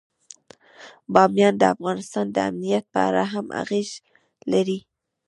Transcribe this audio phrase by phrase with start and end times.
[1.13, 3.89] بامیان د افغانستان د امنیت په اړه هم اغېز
[4.51, 4.79] لري.